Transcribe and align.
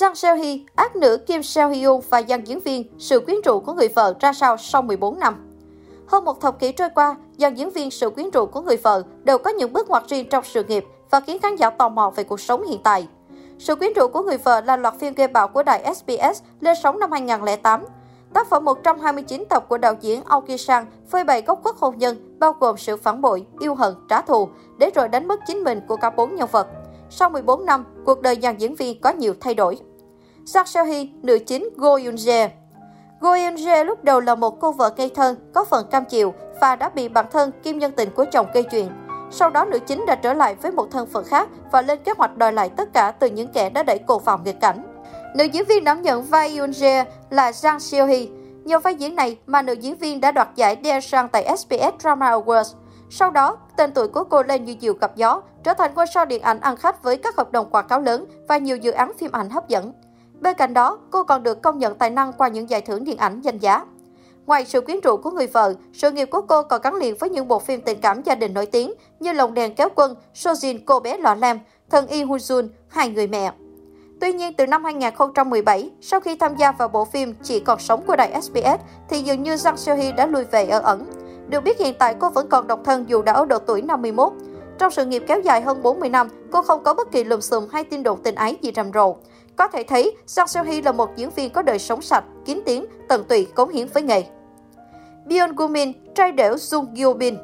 Jang 0.00 0.14
Seo-hee, 0.14 0.58
ác 0.74 0.96
nữ 0.96 1.16
Kim 1.16 1.42
Seo 1.42 1.68
Hyun 1.68 2.00
và 2.10 2.22
dàn 2.22 2.44
diễn 2.44 2.60
viên 2.60 2.84
sự 2.98 3.20
quyến 3.20 3.36
rũ 3.44 3.60
của 3.60 3.72
người 3.72 3.88
vợ 3.88 4.14
ra 4.20 4.32
sao 4.32 4.56
sau 4.56 4.82
14 4.82 5.18
năm. 5.18 5.50
Hơn 6.06 6.24
một 6.24 6.40
thập 6.40 6.58
kỷ 6.58 6.72
trôi 6.72 6.88
qua, 6.94 7.16
dàn 7.38 7.54
diễn 7.54 7.70
viên 7.70 7.90
sự 7.90 8.10
quyến 8.10 8.30
rũ 8.30 8.46
của 8.46 8.60
người 8.60 8.76
vợ 8.76 9.02
đều 9.22 9.38
có 9.38 9.50
những 9.50 9.72
bước 9.72 9.88
ngoặt 9.88 10.02
riêng 10.08 10.28
trong 10.30 10.44
sự 10.44 10.64
nghiệp 10.64 10.84
và 11.10 11.20
khiến 11.20 11.38
khán 11.38 11.56
giả 11.56 11.70
tò 11.70 11.88
mò 11.88 12.10
về 12.16 12.24
cuộc 12.24 12.40
sống 12.40 12.66
hiện 12.66 12.80
tại. 12.84 13.08
Sự 13.58 13.74
quyến 13.74 13.92
rũ 13.92 14.08
của 14.08 14.22
người 14.22 14.36
vợ 14.36 14.60
là 14.60 14.76
loạt 14.76 14.94
phim 14.98 15.14
gây 15.14 15.28
bão 15.28 15.48
của 15.48 15.62
đài 15.62 15.94
SBS 15.94 16.42
lên 16.60 16.76
sóng 16.82 16.98
năm 16.98 17.12
2008. 17.12 17.84
Tác 18.32 18.48
phẩm 18.48 18.64
129 18.64 19.44
tập 19.50 19.64
của 19.68 19.78
đạo 19.78 19.94
diễn 20.00 20.24
Aoki 20.24 20.56
Sang 20.58 20.86
phơi 21.10 21.24
bày 21.24 21.42
góc 21.42 21.60
khuất 21.62 21.76
hôn 21.78 21.98
nhân, 21.98 22.38
bao 22.38 22.52
gồm 22.60 22.76
sự 22.76 22.96
phản 22.96 23.20
bội, 23.20 23.46
yêu 23.60 23.74
hận, 23.74 23.94
trả 24.08 24.20
thù, 24.20 24.48
để 24.78 24.90
rồi 24.94 25.08
đánh 25.08 25.28
mất 25.28 25.40
chính 25.46 25.64
mình 25.64 25.80
của 25.88 25.96
cả 25.96 26.10
bốn 26.10 26.34
nhân 26.34 26.48
vật. 26.52 26.66
Sau 27.16 27.30
14 27.30 27.66
năm, 27.66 27.84
cuộc 28.04 28.22
đời 28.22 28.38
dàn 28.42 28.56
diễn 28.56 28.74
viên 28.74 29.00
có 29.00 29.10
nhiều 29.10 29.34
thay 29.40 29.54
đổi. 29.54 29.78
Sang 30.46 30.64
Seo-hee, 30.64 31.06
nữ 31.22 31.38
chính 31.46 31.68
Go 31.76 31.90
Yoon 31.90 32.14
Jae 32.14 32.48
Go 33.20 33.30
Yoon 33.34 33.54
Jae 33.54 33.84
lúc 33.84 34.04
đầu 34.04 34.20
là 34.20 34.34
một 34.34 34.60
cô 34.60 34.72
vợ 34.72 34.94
ngây 34.96 35.08
thơ, 35.08 35.34
có 35.54 35.64
phần 35.64 35.86
cam 35.90 36.04
chịu 36.04 36.34
và 36.60 36.76
đã 36.76 36.88
bị 36.88 37.08
bản 37.08 37.26
thân 37.32 37.50
kim 37.62 37.78
nhân 37.78 37.92
tình 37.92 38.10
của 38.10 38.24
chồng 38.32 38.46
gây 38.54 38.62
chuyện. 38.62 38.88
Sau 39.30 39.50
đó 39.50 39.64
nữ 39.64 39.78
chính 39.78 40.06
đã 40.06 40.14
trở 40.14 40.34
lại 40.34 40.54
với 40.62 40.72
một 40.72 40.88
thân 40.90 41.06
phận 41.06 41.24
khác 41.24 41.48
và 41.72 41.82
lên 41.82 41.98
kế 42.04 42.12
hoạch 42.18 42.36
đòi 42.36 42.52
lại 42.52 42.70
tất 42.76 42.92
cả 42.92 43.10
từ 43.18 43.30
những 43.30 43.48
kẻ 43.52 43.70
đã 43.70 43.82
đẩy 43.82 43.98
cô 44.06 44.18
vào 44.18 44.38
nghịch 44.44 44.60
cảnh. 44.60 44.82
Nữ 45.36 45.44
diễn 45.44 45.64
viên 45.64 45.84
đảm 45.84 46.02
nhận 46.02 46.22
vai 46.22 46.58
Yoon 46.58 46.70
Jae 46.70 47.04
là 47.30 47.50
Jang 47.50 47.78
Seo-hee. 47.78 48.28
Nhờ 48.64 48.78
vai 48.78 48.94
diễn 48.94 49.14
này 49.14 49.38
mà 49.46 49.62
nữ 49.62 49.72
diễn 49.72 49.96
viên 49.96 50.20
đã 50.20 50.32
đoạt 50.32 50.48
giải 50.56 50.76
Dae 50.84 51.28
tại 51.32 51.56
SBS 51.56 52.02
Drama 52.02 52.30
Awards. 52.30 52.74
Sau 53.10 53.30
đó, 53.30 53.56
tên 53.76 53.92
tuổi 53.92 54.08
của 54.08 54.24
cô 54.24 54.42
lên 54.42 54.64
như 54.64 54.74
diều 54.80 54.94
gặp 54.94 55.16
gió, 55.16 55.42
trở 55.62 55.74
thành 55.74 55.94
ngôi 55.94 56.06
sao 56.06 56.24
điện 56.24 56.42
ảnh 56.42 56.60
ăn 56.60 56.76
khách 56.76 57.02
với 57.02 57.16
các 57.16 57.36
hợp 57.36 57.52
đồng 57.52 57.70
quảng 57.70 57.88
cáo 57.88 58.00
lớn 58.00 58.26
và 58.48 58.58
nhiều 58.58 58.76
dự 58.76 58.90
án 58.90 59.12
phim 59.18 59.32
ảnh 59.32 59.50
hấp 59.50 59.68
dẫn. 59.68 59.92
Bên 60.40 60.56
cạnh 60.56 60.74
đó, 60.74 60.98
cô 61.10 61.24
còn 61.24 61.42
được 61.42 61.62
công 61.62 61.78
nhận 61.78 61.94
tài 61.94 62.10
năng 62.10 62.32
qua 62.32 62.48
những 62.48 62.70
giải 62.70 62.80
thưởng 62.80 63.04
điện 63.04 63.16
ảnh 63.16 63.40
danh 63.40 63.58
giá. 63.58 63.84
Ngoài 64.46 64.64
sự 64.64 64.80
quyến 64.80 65.00
rũ 65.00 65.16
của 65.16 65.30
người 65.30 65.46
vợ, 65.46 65.74
sự 65.92 66.10
nghiệp 66.10 66.28
của 66.30 66.40
cô 66.40 66.62
còn 66.62 66.80
gắn 66.82 66.94
liền 66.94 67.16
với 67.20 67.30
những 67.30 67.48
bộ 67.48 67.58
phim 67.58 67.80
tình 67.80 68.00
cảm 68.00 68.22
gia 68.22 68.34
đình 68.34 68.54
nổi 68.54 68.66
tiếng 68.66 68.92
như 69.20 69.32
Lồng 69.32 69.54
đèn 69.54 69.74
kéo 69.74 69.88
quân, 69.94 70.14
Sojin 70.34 70.78
cô 70.86 71.00
bé 71.00 71.16
lọ 71.16 71.34
lem, 71.34 71.60
Thần 71.90 72.06
y 72.06 72.24
Hujun, 72.24 72.68
Hai 72.88 73.08
người 73.08 73.26
mẹ. 73.26 73.52
Tuy 74.20 74.32
nhiên, 74.32 74.52
từ 74.54 74.66
năm 74.66 74.84
2017, 74.84 75.90
sau 76.00 76.20
khi 76.20 76.36
tham 76.36 76.56
gia 76.56 76.72
vào 76.72 76.88
bộ 76.88 77.04
phim 77.04 77.34
Chỉ 77.42 77.60
còn 77.60 77.78
sống 77.78 78.02
của 78.06 78.16
đài 78.16 78.42
SBS, 78.42 78.80
thì 79.08 79.18
dường 79.22 79.42
như 79.42 79.54
Jang 79.54 79.76
Seo 79.76 79.96
Hee 79.96 80.12
đã 80.12 80.26
lui 80.26 80.44
về 80.44 80.66
ở 80.66 80.80
ẩn. 80.80 81.23
Được 81.48 81.60
biết 81.60 81.78
hiện 81.78 81.94
tại 81.98 82.14
cô 82.20 82.30
vẫn 82.30 82.48
còn 82.48 82.66
độc 82.66 82.80
thân 82.84 83.04
dù 83.08 83.22
đã 83.22 83.32
ở 83.32 83.46
độ 83.46 83.58
tuổi 83.58 83.82
51. 83.82 84.32
Trong 84.78 84.90
sự 84.90 85.04
nghiệp 85.04 85.24
kéo 85.26 85.40
dài 85.40 85.60
hơn 85.60 85.82
40 85.82 86.08
năm, 86.08 86.28
cô 86.52 86.62
không 86.62 86.82
có 86.82 86.94
bất 86.94 87.10
kỳ 87.10 87.24
lùm 87.24 87.40
xùm 87.40 87.68
hay 87.72 87.84
tin 87.84 88.02
đồn 88.02 88.22
tình 88.22 88.34
ái 88.34 88.56
gì 88.62 88.72
rầm 88.76 88.92
rộ. 88.92 89.16
Có 89.56 89.68
thể 89.68 89.82
thấy, 89.82 90.16
Sang 90.26 90.48
Seo 90.48 90.64
Hee 90.64 90.82
là 90.82 90.92
một 90.92 91.16
diễn 91.16 91.30
viên 91.30 91.50
có 91.50 91.62
đời 91.62 91.78
sống 91.78 92.02
sạch, 92.02 92.24
kín 92.44 92.60
tiếng, 92.64 92.86
tận 93.08 93.24
tụy, 93.24 93.44
cống 93.44 93.68
hiến 93.70 93.88
với 93.94 94.02
nghề. 94.02 94.24
Byun 95.26 95.54
Gumin, 95.56 95.92
trai 96.14 96.32
đểu 96.32 96.58
Sung 96.58 96.86
Gyo 96.94 97.12
Bin 97.12 97.36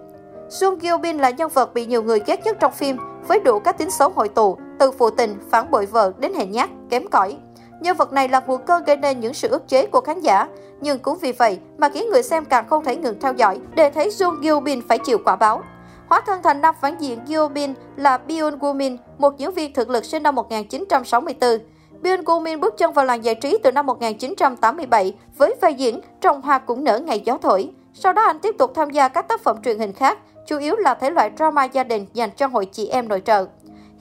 Sung 0.50 0.78
Gyo 0.78 0.98
Bin 0.98 1.18
là 1.18 1.30
nhân 1.30 1.50
vật 1.54 1.74
bị 1.74 1.86
nhiều 1.86 2.02
người 2.02 2.22
ghét 2.26 2.44
nhất 2.44 2.56
trong 2.60 2.72
phim, 2.72 2.96
với 3.28 3.40
đủ 3.40 3.58
các 3.58 3.78
tính 3.78 3.90
xấu 3.90 4.08
hội 4.08 4.28
tụ, 4.28 4.56
từ 4.78 4.90
phụ 4.90 5.10
tình, 5.10 5.36
phản 5.50 5.70
bội 5.70 5.86
vợ 5.86 6.12
đến 6.18 6.34
hèn 6.34 6.50
nhát, 6.50 6.70
kém 6.90 7.08
cỏi. 7.10 7.36
Nhân 7.80 7.96
vật 7.96 8.12
này 8.12 8.28
là 8.28 8.40
nguồn 8.46 8.62
cơn 8.64 8.84
gây 8.84 8.96
nên 8.96 9.20
những 9.20 9.34
sự 9.34 9.48
ức 9.48 9.68
chế 9.68 9.86
của 9.86 10.00
khán 10.00 10.20
giả, 10.20 10.48
nhưng 10.80 10.98
cũng 10.98 11.18
vì 11.18 11.32
vậy 11.32 11.58
mà 11.78 11.88
khiến 11.88 12.10
người 12.10 12.22
xem 12.22 12.44
càng 12.44 12.68
không 12.68 12.84
thể 12.84 12.96
ngừng 12.96 13.20
theo 13.20 13.32
dõi 13.32 13.58
để 13.74 13.90
thấy 13.90 14.08
Jung 14.08 14.36
Gyo 14.42 14.60
Bin 14.60 14.88
phải 14.88 14.98
chịu 14.98 15.18
quả 15.24 15.36
báo. 15.36 15.62
Hóa 16.08 16.20
thân 16.20 16.42
thành 16.42 16.60
nam 16.60 16.74
phản 16.80 16.96
diện 17.00 17.18
Gyo 17.26 17.48
Bin 17.48 17.74
là 17.96 18.18
Byun 18.18 18.58
Gumin, 18.58 18.96
một 19.18 19.38
diễn 19.38 19.50
viên 19.50 19.72
thực 19.72 19.90
lực 19.90 20.04
sinh 20.04 20.22
năm 20.22 20.34
1964. 20.34 21.58
Byun 22.02 22.24
Gumin 22.24 22.60
bước 22.60 22.74
chân 22.78 22.92
vào 22.92 23.04
làng 23.04 23.24
giải 23.24 23.34
trí 23.34 23.58
từ 23.62 23.72
năm 23.72 23.86
1987 23.86 25.14
với 25.36 25.54
vai 25.60 25.74
diễn 25.74 26.00
Trong 26.20 26.42
hoa 26.42 26.58
cũng 26.58 26.84
nở 26.84 26.98
ngày 26.98 27.20
gió 27.24 27.38
thổi. 27.42 27.70
Sau 27.94 28.12
đó 28.12 28.22
anh 28.22 28.38
tiếp 28.38 28.54
tục 28.58 28.72
tham 28.74 28.90
gia 28.90 29.08
các 29.08 29.28
tác 29.28 29.40
phẩm 29.42 29.62
truyền 29.62 29.78
hình 29.78 29.92
khác, 29.92 30.18
chủ 30.46 30.58
yếu 30.58 30.76
là 30.76 30.94
thể 30.94 31.10
loại 31.10 31.30
drama 31.36 31.64
gia 31.64 31.84
đình 31.84 32.06
dành 32.14 32.30
cho 32.36 32.46
hội 32.46 32.66
chị 32.66 32.86
em 32.86 33.08
nội 33.08 33.22
trợ. 33.24 33.46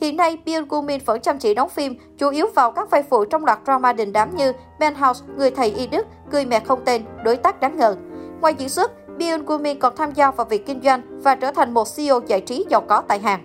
Hiện 0.01 0.17
nay, 0.17 0.37
Byun 0.45 0.65
Gumin 0.69 1.01
vẫn 1.05 1.21
chăm 1.21 1.37
chỉ 1.37 1.53
đóng 1.53 1.69
phim, 1.69 1.95
chủ 2.17 2.29
yếu 2.29 2.47
vào 2.55 2.71
các 2.71 2.89
vai 2.89 3.03
phụ 3.03 3.25
trong 3.25 3.45
loạt 3.45 3.59
drama 3.65 3.93
đình 3.93 4.13
đám 4.13 4.35
như 4.35 4.53
Penthouse, 4.79 5.25
Người 5.37 5.51
thầy 5.51 5.71
y 5.71 5.87
đức, 5.87 6.07
Cười 6.31 6.45
mẹ 6.45 6.59
không 6.59 6.79
tên, 6.85 7.03
Đối 7.23 7.35
tác 7.35 7.59
đáng 7.59 7.77
ngờ. 7.77 7.95
Ngoài 8.41 8.53
diễn 8.57 8.69
xuất, 8.69 8.91
Byun 9.17 9.45
Gumin 9.45 9.79
còn 9.79 9.95
tham 9.95 10.11
gia 10.13 10.31
vào 10.31 10.45
việc 10.45 10.65
kinh 10.65 10.81
doanh 10.83 11.01
và 11.23 11.35
trở 11.35 11.51
thành 11.51 11.73
một 11.73 11.87
CEO 11.95 12.19
giải 12.27 12.41
trí 12.41 12.65
giàu 12.69 12.81
có 12.81 13.01
tại 13.07 13.19
Hàn. 13.19 13.39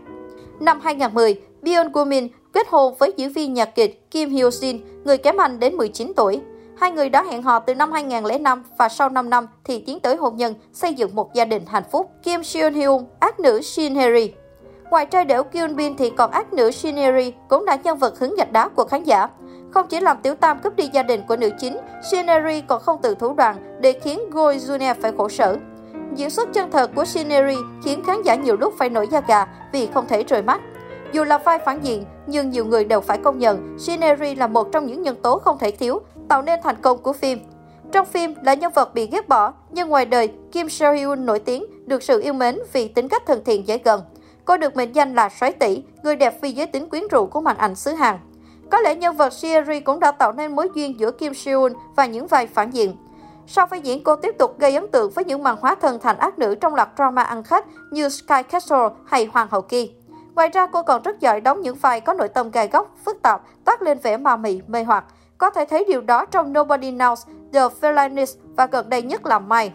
Năm 0.60 0.80
2010, 0.80 1.40
Byun 1.62 1.92
Gumin 1.92 2.28
kết 2.52 2.66
hôn 2.70 2.94
với 2.98 3.12
diễn 3.16 3.32
viên 3.32 3.54
nhạc 3.54 3.74
kịch 3.74 4.10
Kim 4.10 4.30
Hyo 4.30 4.50
Shin, 4.50 4.80
người 5.04 5.18
kém 5.18 5.36
anh 5.36 5.60
đến 5.60 5.74
19 5.76 6.12
tuổi. 6.16 6.40
Hai 6.78 6.92
người 6.92 7.08
đã 7.08 7.24
hẹn 7.30 7.42
hò 7.42 7.58
từ 7.58 7.74
năm 7.74 7.92
2005 7.92 8.62
và 8.78 8.88
sau 8.88 9.08
5 9.08 9.30
năm 9.30 9.46
thì 9.64 9.80
tiến 9.86 10.00
tới 10.00 10.16
hôn 10.16 10.36
nhân, 10.36 10.54
xây 10.72 10.94
dựng 10.94 11.14
một 11.14 11.34
gia 11.34 11.44
đình 11.44 11.62
hạnh 11.66 11.84
phúc. 11.90 12.10
Kim 12.22 12.44
Seon 12.44 12.74
Hyun, 12.74 13.04
ác 13.20 13.40
nữ 13.40 13.60
Shin 13.62 13.94
Hye 13.94 14.28
Ngoài 14.90 15.06
trai 15.06 15.24
đểu 15.24 15.42
Kyun 15.42 15.76
Bin 15.76 15.96
thì 15.96 16.10
còn 16.10 16.30
ác 16.30 16.52
nữ 16.52 16.70
shineri 16.70 17.32
cũng 17.48 17.64
là 17.64 17.76
nhân 17.76 17.98
vật 17.98 18.18
hứng 18.18 18.34
gạch 18.36 18.52
đá 18.52 18.68
của 18.68 18.84
khán 18.84 19.04
giả. 19.04 19.28
Không 19.70 19.86
chỉ 19.88 20.00
làm 20.00 20.16
tiểu 20.22 20.34
tam 20.34 20.58
cướp 20.58 20.76
đi 20.76 20.90
gia 20.92 21.02
đình 21.02 21.22
của 21.28 21.36
nữ 21.36 21.50
chính, 21.58 21.76
shineri 22.10 22.60
còn 22.60 22.82
không 22.82 22.98
từ 23.02 23.14
thủ 23.14 23.34
đoạn 23.34 23.78
để 23.80 23.92
khiến 23.92 24.30
goi 24.30 24.58
Junior 24.58 24.94
phải 25.00 25.12
khổ 25.16 25.28
sở. 25.28 25.56
Diễn 26.14 26.30
xuất 26.30 26.52
chân 26.52 26.70
thật 26.70 26.90
của 26.94 27.04
shineri 27.04 27.56
khiến 27.84 28.02
khán 28.06 28.22
giả 28.22 28.34
nhiều 28.34 28.56
lúc 28.56 28.74
phải 28.78 28.90
nổi 28.90 29.08
da 29.10 29.20
gà 29.28 29.46
vì 29.72 29.88
không 29.94 30.06
thể 30.08 30.24
rời 30.24 30.42
mắt. 30.42 30.60
Dù 31.12 31.24
là 31.24 31.38
vai 31.38 31.58
phản 31.58 31.80
diện, 31.82 32.04
nhưng 32.26 32.50
nhiều 32.50 32.64
người 32.64 32.84
đều 32.84 33.00
phải 33.00 33.18
công 33.18 33.38
nhận 33.38 33.78
Shineri 33.78 34.34
là 34.34 34.46
một 34.46 34.72
trong 34.72 34.86
những 34.86 35.02
nhân 35.02 35.16
tố 35.22 35.38
không 35.38 35.58
thể 35.58 35.70
thiếu, 35.70 36.00
tạo 36.28 36.42
nên 36.42 36.60
thành 36.62 36.76
công 36.82 37.02
của 37.02 37.12
phim. 37.12 37.38
Trong 37.92 38.06
phim 38.06 38.34
là 38.42 38.54
nhân 38.54 38.72
vật 38.74 38.94
bị 38.94 39.06
ghét 39.06 39.28
bỏ, 39.28 39.52
nhưng 39.70 39.88
ngoài 39.88 40.04
đời, 40.04 40.28
Kim 40.52 40.68
Seo 40.68 40.92
Hyun 40.92 41.26
nổi 41.26 41.38
tiếng, 41.38 41.64
được 41.86 42.02
sự 42.02 42.20
yêu 42.20 42.32
mến 42.32 42.58
vì 42.72 42.88
tính 42.88 43.08
cách 43.08 43.26
thân 43.26 43.44
thiện 43.44 43.66
dễ 43.66 43.78
gần. 43.78 44.00
Cô 44.44 44.56
được 44.56 44.76
mệnh 44.76 44.92
danh 44.92 45.14
là 45.14 45.28
soái 45.28 45.52
tỷ, 45.52 45.82
người 46.02 46.16
đẹp 46.16 46.34
vì 46.40 46.52
giới 46.52 46.66
tính 46.66 46.88
quyến 46.88 47.02
rũ 47.10 47.26
của 47.26 47.40
màn 47.40 47.56
ảnh 47.56 47.74
xứ 47.74 47.92
Hàn. 47.92 48.18
Có 48.70 48.80
lẽ 48.80 48.94
nhân 48.94 49.16
vật 49.16 49.32
Sherry 49.32 49.80
cũng 49.80 50.00
đã 50.00 50.10
tạo 50.10 50.32
nên 50.32 50.56
mối 50.56 50.68
duyên 50.74 51.00
giữa 51.00 51.10
Kim 51.10 51.34
Seon 51.34 51.72
và 51.96 52.06
những 52.06 52.26
vai 52.26 52.46
phản 52.46 52.70
diện. 52.70 52.96
Sau 53.46 53.66
vai 53.66 53.80
diễn, 53.80 54.04
cô 54.04 54.16
tiếp 54.16 54.34
tục 54.38 54.58
gây 54.58 54.74
ấn 54.74 54.88
tượng 54.88 55.10
với 55.10 55.24
những 55.24 55.42
màn 55.42 55.56
hóa 55.60 55.74
thân 55.74 55.98
thành 56.00 56.18
ác 56.18 56.38
nữ 56.38 56.54
trong 56.54 56.74
loạt 56.74 56.88
drama 56.96 57.22
ăn 57.22 57.42
khách 57.42 57.66
như 57.90 58.08
Sky 58.08 58.42
Castle 58.50 58.88
hay 59.06 59.28
Hoàng 59.32 59.48
hậu 59.50 59.62
Kỳ. 59.62 59.94
Ngoài 60.34 60.48
ra, 60.48 60.66
cô 60.66 60.82
còn 60.82 61.02
rất 61.02 61.20
giỏi 61.20 61.40
đóng 61.40 61.62
những 61.62 61.76
vai 61.76 62.00
có 62.00 62.12
nội 62.12 62.28
tâm 62.28 62.50
gai 62.50 62.68
góc, 62.68 62.94
phức 63.04 63.22
tạp, 63.22 63.42
toát 63.64 63.82
lên 63.82 63.98
vẻ 63.98 64.16
ma 64.16 64.36
mị, 64.36 64.60
mê 64.66 64.84
hoặc. 64.84 65.04
Có 65.38 65.50
thể 65.50 65.64
thấy 65.64 65.84
điều 65.88 66.00
đó 66.00 66.26
trong 66.26 66.52
Nobody 66.52 66.92
Knows, 66.92 67.16
The 67.52 67.60
Felinist 67.80 68.36
và 68.56 68.66
gần 68.66 68.88
đây 68.88 69.02
nhất 69.02 69.26
là 69.26 69.38
Mai. 69.38 69.72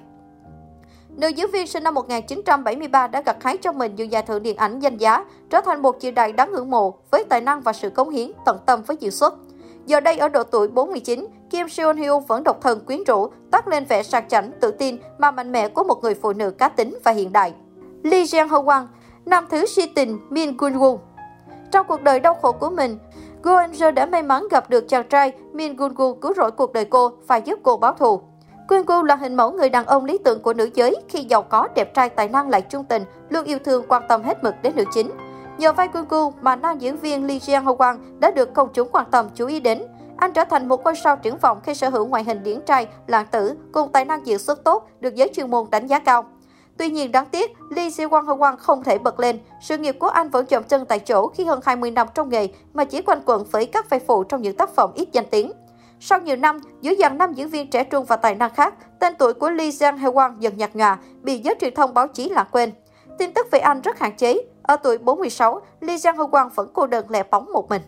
Nữ 1.20 1.28
diễn 1.28 1.52
viên 1.52 1.68
sinh 1.68 1.84
năm 1.84 1.94
1973 1.94 3.08
đã 3.08 3.22
gặt 3.22 3.44
hái 3.44 3.58
cho 3.58 3.72
mình 3.72 3.96
nhiều 3.96 4.06
giải 4.06 4.24
thưởng 4.24 4.44
điện 4.44 4.58
ảnh 4.58 4.80
danh 4.80 4.98
giá, 4.98 5.26
trở 5.50 5.62
thành 5.62 5.82
một 5.82 6.00
chị 6.00 6.12
đại 6.12 6.34
đáng 6.34 6.52
ngưỡng 6.52 6.70
mộ 6.72 6.94
với 7.12 7.24
tài 7.30 7.42
năng 7.42 7.62
và 7.62 7.74
sự 7.74 7.90
cống 7.90 8.10
hiến 8.10 8.32
tận 8.46 8.58
tâm 8.66 8.82
với 8.88 8.98
diễn 9.00 9.12
xuất. 9.12 9.34
Giờ 9.86 10.00
đây 10.00 10.18
ở 10.18 10.30
độ 10.30 10.44
tuổi 10.44 10.68
49, 10.68 11.28
Kim 11.50 11.70
Seon 11.70 11.94
Hyun 11.94 12.24
vẫn 12.28 12.44
độc 12.44 12.62
thân 12.62 12.80
quyến 12.86 13.04
rũ, 13.04 13.28
toát 13.52 13.68
lên 13.68 13.86
vẻ 13.86 14.04
sạc 14.04 14.26
chảnh, 14.30 14.52
tự 14.62 14.72
tin 14.72 14.98
mà 15.18 15.32
mạnh 15.32 15.52
mẽ 15.52 15.68
của 15.68 15.84
một 15.84 16.04
người 16.04 16.16
phụ 16.16 16.34
nữ 16.34 16.52
cá 16.52 16.70
tính 16.70 16.98
và 17.04 17.12
hiện 17.12 17.32
đại. 17.32 17.54
Lee 18.04 18.24
Jeong 18.24 18.48
Ho 18.48 18.62
Wang 18.62 18.86
nam 19.26 19.46
thứ 19.50 19.66
si 19.66 19.86
tình 19.96 20.20
Min 20.30 20.58
Gun 20.58 20.74
Woo. 20.74 20.98
Trong 21.72 21.88
cuộc 21.88 22.02
đời 22.02 22.20
đau 22.20 22.36
khổ 22.36 22.52
của 22.52 22.70
mình, 22.70 22.98
Go 23.44 23.60
Eun 23.60 23.96
đã 23.96 24.06
may 24.06 24.24
mắn 24.24 24.48
gặp 24.52 24.70
được 24.70 24.88
chàng 24.88 25.08
trai 25.10 25.32
Min 25.54 25.76
Gun 25.76 25.94
Woo 25.94 26.14
cứu 26.14 26.34
rỗi 26.34 26.52
cuộc 26.52 26.74
đời 26.74 26.86
cô 26.86 27.12
và 27.28 27.38
giúp 27.38 27.60
cô 27.64 27.78
báo 27.78 27.94
thù. 27.94 28.22
Quyên 28.70 28.82
Woo 28.82 29.04
là 29.04 29.16
hình 29.16 29.36
mẫu 29.36 29.52
người 29.52 29.70
đàn 29.70 29.86
ông 29.86 30.06
lý 30.06 30.18
tưởng 30.18 30.42
của 30.42 30.54
nữ 30.54 30.70
giới 30.74 30.96
khi 31.08 31.24
giàu 31.24 31.42
có, 31.42 31.68
đẹp 31.76 31.94
trai, 31.94 32.10
tài 32.10 32.30
năng 32.30 32.50
lại 32.50 32.62
trung 32.62 32.84
tình, 32.84 33.04
luôn 33.30 33.46
yêu 33.46 33.60
thương, 33.66 33.86
quan 33.88 34.04
tâm 34.08 34.24
hết 34.24 34.44
mực 34.44 34.56
đến 34.62 34.76
nữ 34.76 34.84
chính. 34.94 35.12
Nhờ 35.58 35.74
vai 35.74 35.88
Quyên 35.88 36.04
Woo 36.04 36.32
mà 36.42 36.56
nam 36.56 36.80
diễn 36.80 36.98
viên 36.98 37.28
Lee 37.28 37.38
Jeong 37.38 37.64
Ho 37.64 37.74
Wang 37.74 37.98
đã 38.20 38.32
được 38.32 38.54
công 38.54 38.70
chúng 38.74 38.90
quan 38.92 39.06
tâm 39.12 39.30
chú 39.36 39.48
ý 39.48 39.60
đến. 39.60 39.84
Anh 40.18 40.34
trở 40.34 40.44
thành 40.44 40.68
một 40.68 40.84
ngôi 40.84 40.96
sao 40.96 41.16
triển 41.18 41.38
vọng 41.38 41.60
khi 41.64 41.76
sở 41.76 41.90
hữu 41.90 42.06
ngoại 42.06 42.24
hình 42.24 42.44
điển 42.44 42.62
trai, 42.62 42.88
lãng 43.08 43.26
tử 43.32 43.56
cùng 43.72 43.92
tài 43.92 44.06
năng 44.06 44.28
diễn 44.28 44.40
xuất 44.40 44.64
tốt, 44.64 44.90
được 45.00 45.16
giới 45.16 45.30
chuyên 45.36 45.52
môn 45.52 45.66
đánh 45.72 45.88
giá 45.88 46.00
cao. 46.00 46.26
Tuy 46.78 46.90
nhiên 46.90 47.12
đáng 47.12 47.26
tiếc, 47.32 47.52
Lee 47.70 47.90
Ji-won 47.90 48.26
Ho 48.26 48.36
Wang 48.36 48.58
không 48.58 48.84
thể 48.84 48.98
bật 48.98 49.20
lên. 49.20 49.40
Sự 49.62 49.78
nghiệp 49.78 49.96
của 50.00 50.08
anh 50.08 50.30
vẫn 50.30 50.46
chậm 50.46 50.64
chân 50.64 50.86
tại 50.86 51.00
chỗ 51.00 51.28
khi 51.28 51.46
hơn 51.46 51.60
20 51.66 51.92
năm 51.92 52.08
trong 52.14 52.30
nghề 52.30 52.48
mà 52.74 52.86
chỉ 52.86 53.02
quanh 53.02 53.22
quẩn 53.26 53.44
với 53.52 53.66
các 53.66 53.90
vai 53.90 54.00
phụ 54.00 54.24
trong 54.24 54.42
những 54.42 54.58
tác 54.58 54.70
phẩm 54.70 54.92
ít 54.96 55.10
danh 55.12 55.26
tiếng. 55.32 55.52
Sau 56.00 56.22
nhiều 56.22 56.36
năm, 56.36 56.60
dưới 56.82 56.96
dàn 57.00 57.18
năm 57.18 57.34
diễn 57.34 57.50
viên 57.50 57.70
trẻ 57.70 57.84
trung 57.84 58.06
và 58.06 58.16
tài 58.16 58.36
năng 58.36 58.54
khác, 58.54 58.74
tên 59.00 59.14
tuổi 59.20 59.34
của 59.34 59.50
Lee 59.50 59.70
Jang 59.70 59.98
Hye-won 59.98 60.40
dần 60.40 60.58
nhạt 60.58 60.76
nhòa, 60.76 60.98
bị 61.22 61.38
giới 61.38 61.56
truyền 61.62 61.74
thông 61.74 61.94
báo 61.94 62.08
chí 62.08 62.30
lãng 62.30 62.48
quên. 62.52 62.72
Tin 63.18 63.34
tức 63.34 63.48
về 63.52 63.60
anh 63.60 63.82
rất 63.82 64.00
hạn 64.00 64.18
chế. 64.18 64.38
Ở 64.62 64.76
tuổi 64.76 64.98
46, 64.98 65.62
Lee 65.82 65.96
Jang 65.96 66.16
Hye-won 66.16 66.50
vẫn 66.56 66.70
cô 66.74 66.88
đơn 66.88 67.06
lẻ 67.10 67.24
bóng 67.32 67.52
một 67.54 67.70
mình. 67.70 67.82